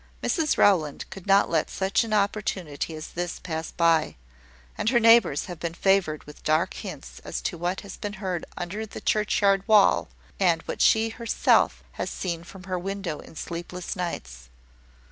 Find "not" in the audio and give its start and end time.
1.27-1.47